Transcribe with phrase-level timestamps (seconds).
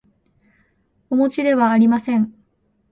[1.11, 2.33] おもちではありません